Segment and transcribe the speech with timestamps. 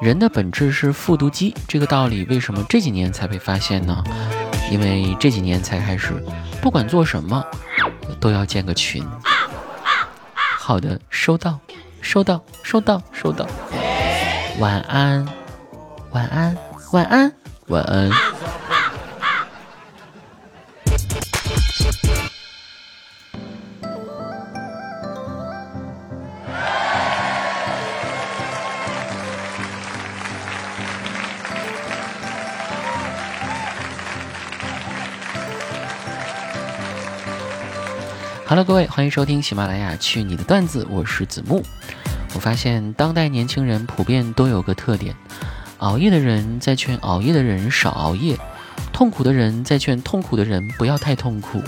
[0.00, 4.04] 人的本质是复读机，这个道理为什么这几年才被发现呢？
[4.70, 6.12] 因为这几年才开始，
[6.62, 7.44] 不管做什么，
[8.20, 9.04] 都要建个群。
[10.36, 11.58] 好的，收到，
[12.00, 13.44] 收到，收到，收到。
[14.60, 15.26] 晚安，
[16.12, 16.56] 晚安，
[16.92, 17.32] 晚安，
[17.66, 18.37] 晚安。
[38.48, 41.62] Hello，各位，欢迎收听喜马拉雅去你的段子，我是子木。
[42.34, 45.14] 我发现当代年轻人普遍都有个特点：
[45.76, 48.38] 熬夜的人在劝熬夜的人少熬夜，
[48.90, 51.62] 痛苦的人在劝痛苦的人不要太痛苦，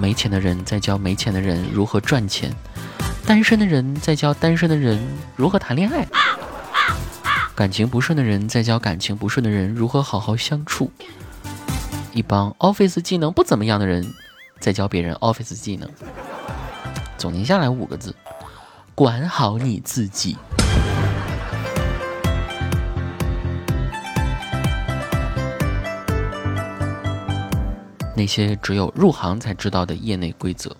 [0.00, 2.54] 没钱的人在教没钱的人如何赚钱，
[3.26, 6.06] 单身的人在教单身的人如何谈恋爱，
[7.56, 10.92] 感情不顺的人在教感情不顺的人如何好好相处，
[12.12, 14.14] 一帮 Office 技能不怎么样的人。
[14.60, 15.88] 再教别人 Office 技能，
[17.16, 18.14] 总结下来五个字：
[18.94, 20.36] 管好你自己。
[28.16, 30.76] 那些只有入行才知道的业内规则，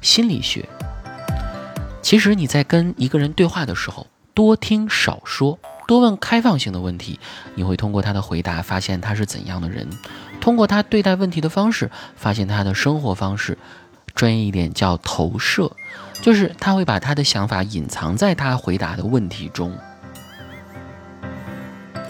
[0.00, 0.68] 心理学。
[2.02, 5.58] 其实你在跟一个人对话的时候，多听少说。
[5.86, 7.20] 多问开放性的问题，
[7.54, 9.86] 你会通过他的回答发现他是怎样的人；
[10.46, 13.58] 通过他对待问题的方式，发现他的生活方式。
[14.14, 15.72] 专业一点叫投射，
[16.22, 19.76] 就是他会把他的想法隐藏在他回答的问题中。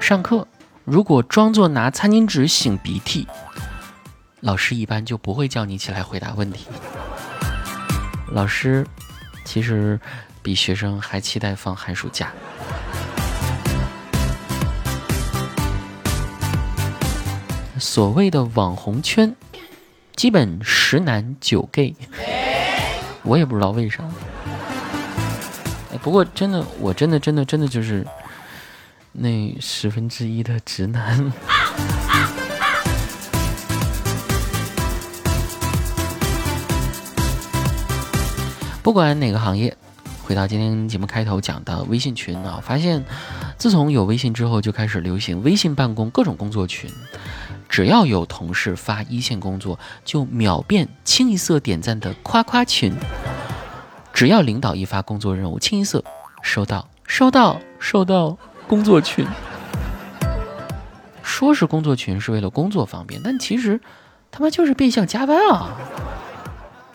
[0.00, 0.48] 上课
[0.86, 3.28] 如果装作拿餐巾纸擤鼻涕，
[4.40, 6.68] 老师一般就不会叫你起来回答问题。
[8.30, 8.86] 老师
[9.44, 10.00] 其实
[10.42, 12.32] 比学生还期待放寒暑假。
[17.82, 19.34] 所谓的网红圈，
[20.14, 21.96] 基本十男九 gay，
[23.24, 24.04] 我也不知道为啥。
[26.00, 28.06] 不过真的，我真的真的真的就是
[29.10, 31.32] 那十分之一的直男。
[38.80, 39.76] 不管哪个行业，
[40.22, 43.04] 回到今天节目开头讲的微信群啊，发现
[43.58, 46.88] 自从有微信之后，就开始流行微信办公各种工作群。
[47.72, 52.92] 只要有同事发一线工作，就秒变清一色点赞的夸夸群；
[54.12, 56.04] 只要领导一发工作任务，清一色
[56.42, 58.36] 收到收到收到
[58.68, 59.26] 工作群。
[61.22, 63.80] 说是工作群是为了工作方便，但其实
[64.30, 65.70] 他妈就是变相加班啊！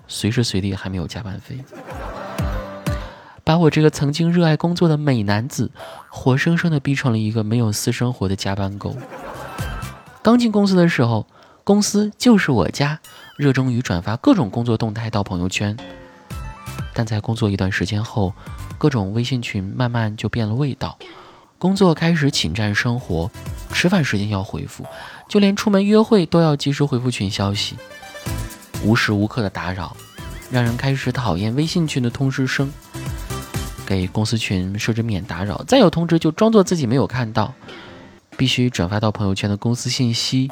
[0.07, 1.57] 随时随地还没有加班费，
[3.44, 5.71] 把我这个曾经热爱工作的美男子，
[6.11, 8.95] 活生生的逼成了一个没有私生活的加班狗。
[10.22, 11.25] 刚进公司的时候，
[11.63, 13.00] 公司就是我家，
[13.38, 15.78] 热衷于转发各种工作动态到朋友圈。
[16.94, 18.33] 但在工作一段时间后，
[18.77, 20.97] 各种微信群慢慢就变了味道，
[21.57, 23.29] 工作开始侵占生活，
[23.72, 24.85] 吃饭时间要回复，
[25.29, 27.75] 就连出门约会都要及时回复群消息，
[28.83, 29.95] 无时无刻的打扰，
[30.51, 32.72] 让人开始讨厌微信群的通知声。
[33.85, 37.53] 给公司群设置免打扰，再有通知就装作自己没有看到。
[38.37, 40.51] 必须转发到朋友圈的公司信息，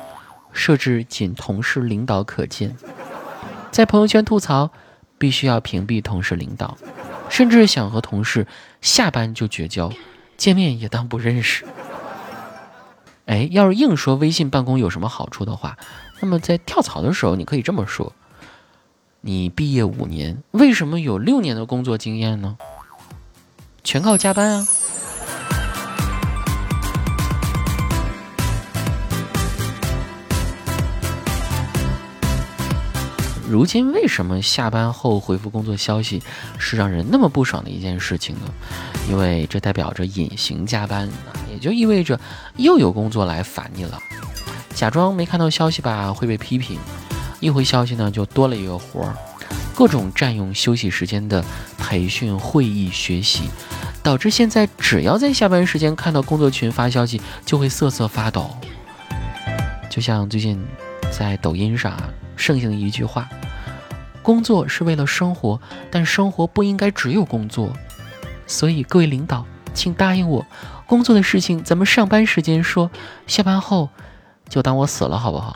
[0.52, 2.76] 设置仅同事领导可见。
[3.72, 4.72] 在朋友圈吐槽，
[5.18, 6.78] 必须要屏蔽同事领导，
[7.30, 8.48] 甚至想和同事
[8.82, 9.92] 下班就绝交，
[10.36, 11.64] 见面也当不认识。
[13.26, 15.78] 哎，要是硬说微信办公有什么好处的话，
[16.22, 18.14] 那么在跳槽的时候，你可以这么说：
[19.22, 22.58] 你毕业五年，为什么有六年的工作经验呢？
[23.84, 24.68] 全靠加班啊！
[33.56, 36.22] 如今为什么下班后回复工作消息
[36.58, 38.42] 是让人那么不爽的一件事情呢？
[39.10, 41.10] 因为这代表着隐形加班，
[41.50, 42.20] 也就意味着
[42.58, 43.98] 又有工作来烦你了。
[44.74, 46.78] 假装没看到消息吧会被批评，
[47.40, 49.16] 一回消息呢就多了一个活儿，
[49.74, 51.42] 各种占用休息时间的
[51.78, 53.44] 培训、会议、学习，
[54.04, 58.54] 导致现在只要在下班时间看到工作群发消息就会瑟瑟发抖。
[59.90, 60.62] 就像最近
[61.10, 61.98] 在抖音上。
[62.38, 63.30] 盛行的一句话
[64.26, 65.62] ：“工作是为了生活，
[65.92, 67.72] 但生活不应该只有工作。”
[68.48, 70.44] 所以，各位领导，请答应我，
[70.88, 72.90] 工作的事情咱们上班时间说，
[73.28, 73.88] 下班后
[74.50, 75.54] 就当我死了，好不好？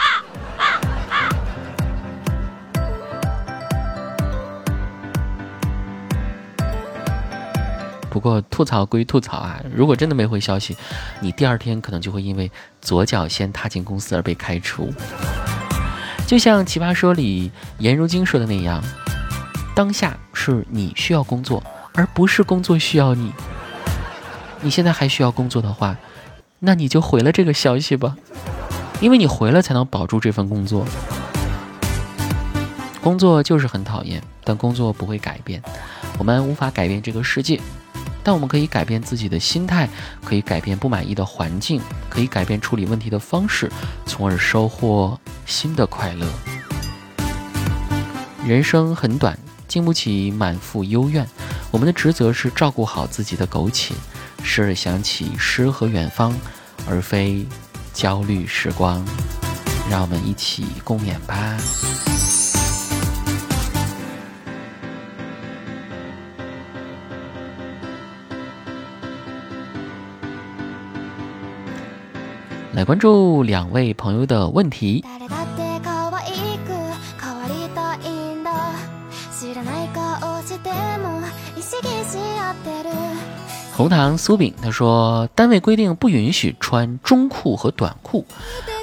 [8.11, 10.77] 不过吐槽归吐槽啊，如果真的没回消息，
[11.19, 12.51] 你第二天可能就会因为
[12.81, 14.93] 左脚先踏进公司而被开除。
[16.29, 18.83] 就像《奇葩说》里颜如晶说的那样，
[19.73, 21.63] 当下是你需要工作，
[21.95, 23.33] 而不是工作需要你。
[24.61, 25.97] 你现在还需要工作的话，
[26.59, 28.15] 那你就回了这个消息吧，
[29.01, 30.85] 因为你回了才能保住这份工作。
[33.01, 35.59] 工作就是很讨厌，但工作不会改变。
[36.19, 37.59] 我们无法改变这个世界，
[38.23, 39.89] 但我们可以改变自己的心态，
[40.23, 43.71] 可以改变不满意的环境，可以改变处理问题的方式，
[44.05, 46.27] 从而收获新的快乐。
[48.45, 49.37] 人生很短，
[49.67, 51.27] 经不起满腹幽怨。
[51.71, 53.93] 我们的职责是照顾好自己的苟且，
[54.43, 56.35] 时而想起诗和远方，
[56.87, 57.45] 而非
[57.93, 59.05] 焦虑时光。
[59.89, 61.57] 让我们一起共勉吧。
[72.79, 75.03] 来关注两位朋友的问题。
[83.75, 88.25] 红糖酥饼他说，单位规定不允许穿中裤和短裤，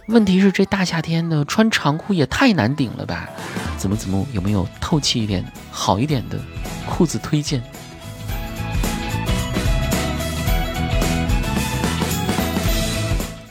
[0.09, 3.27] 问题是这大夏天的穿长裤也太难顶了吧？
[3.79, 6.39] 怎么怎么有没有透气一点、好一点的
[6.87, 7.63] 裤子推荐？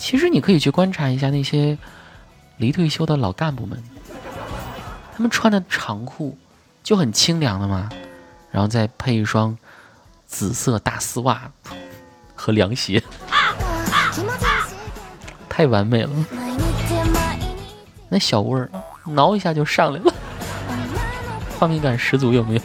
[0.05, 1.75] 其实你可以去观察一下那些
[2.57, 3.83] 离退休的老干部们，
[5.15, 6.37] 他们穿的长裤
[6.83, 7.89] 就很清凉的嘛，
[8.51, 9.57] 然后再配一双
[10.27, 11.49] 紫色大丝袜
[12.35, 13.01] 和凉鞋，
[15.49, 16.11] 太完美了。
[18.07, 18.69] 那小味儿
[19.05, 20.13] 挠一下就上来了，
[21.57, 22.61] 画面感十足，有没有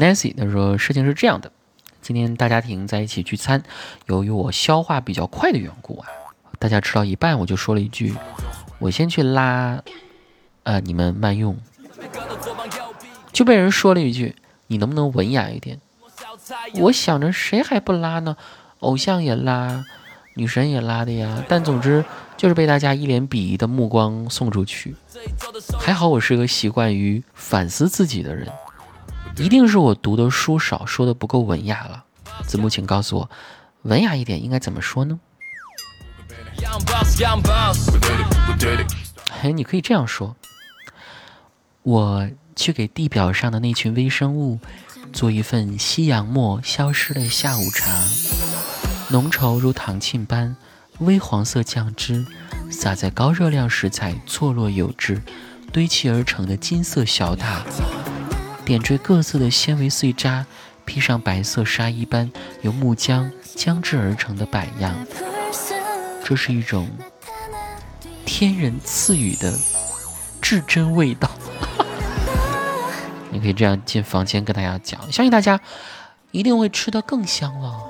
[0.00, 1.52] ？Nancy 他说：“事情是这样的，
[2.00, 3.62] 今天大家庭在一起聚餐，
[4.06, 6.08] 由于我消化比较快的缘故啊，
[6.58, 8.14] 大家吃到一半，我就说了一句
[8.80, 9.82] ：‘我先去拉，
[10.62, 11.54] 呃，你们慢用。
[13.30, 14.34] ’就被人说了一句
[14.68, 15.78] ：‘你能不能文雅一点？’
[16.80, 18.38] 我想着谁还不拉呢？
[18.78, 19.84] 偶像也拉，
[20.34, 21.44] 女神也拉的呀。
[21.46, 22.02] 但总之
[22.38, 24.96] 就是被大家一脸鄙夷的目光送出去。
[25.78, 28.48] 还好我是个习惯于反思自己的人。”
[29.40, 32.04] 一定是我读的书少，说的不够文雅了。
[32.46, 33.30] 子木，请告诉我，
[33.82, 35.18] 文雅一点应该怎么说呢？
[39.40, 40.36] 嘿，你可以这样说：
[41.82, 44.58] 我去给地表上的那群微生物
[45.10, 47.90] 做一份夕阳末消失的下午茶，
[49.08, 50.54] 浓稠如糖沁般，
[50.98, 52.26] 微黄色酱汁
[52.70, 55.22] 洒在高热量食材错落有致、
[55.72, 57.64] 堆砌而成的金色小塔。
[58.70, 60.46] 点缀各色的纤维碎渣，
[60.84, 62.30] 披上白色纱衣般
[62.62, 64.94] 由木浆浆制而成的摆样，
[66.22, 66.88] 这是一种
[68.24, 69.58] 天人赐予的
[70.40, 71.28] 至真味道。
[73.32, 75.60] 你可以这样进房间跟大家讲，相信大家
[76.30, 77.89] 一定会吃得更香了。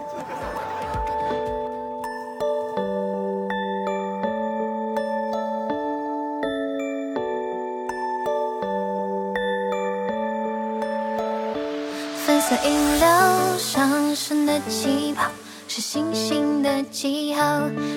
[12.57, 15.25] 饮料上升的气泡
[15.69, 17.42] 是星星的记号，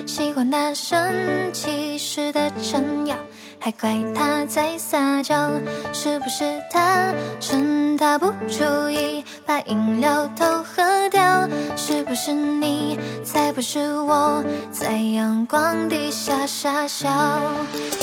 [0.06, 3.16] 喜欢他生气时的撑腰，
[3.58, 5.50] 还怪他在撒娇，
[5.92, 11.48] 是不是他趁他不注意把饮料都喝掉？
[11.76, 17.08] 是不是你，才不是我，在阳光底下傻笑？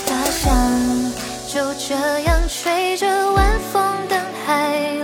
[0.05, 0.53] 他想
[1.47, 5.00] 就这样吹着晚风等海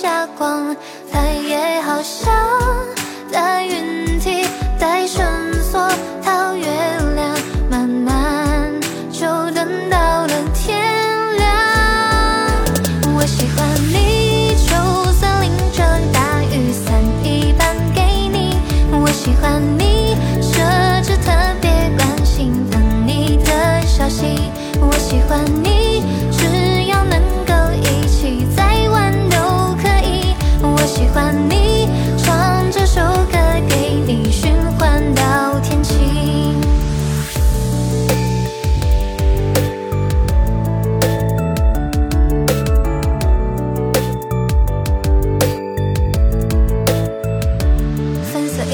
[0.00, 0.74] 霞光，
[1.12, 2.32] 它也好像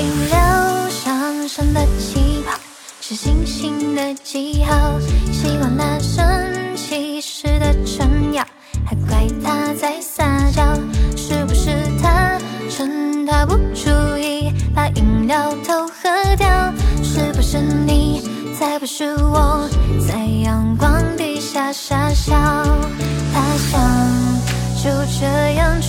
[0.07, 2.57] 饮料上升的气泡，
[3.01, 5.01] 是星星的记号。
[5.33, 8.47] 希望那升起时的闪耀，
[8.87, 10.63] 还怪他在撒娇。
[11.17, 11.71] 是不是
[12.01, 12.39] 他
[12.71, 16.73] 趁他不注意把饮料偷喝掉？
[17.03, 18.23] 是不是你，
[18.57, 19.69] 才不是我，
[20.07, 22.33] 在阳光底下傻笑。
[23.35, 23.81] 他想
[24.77, 25.83] 就这样。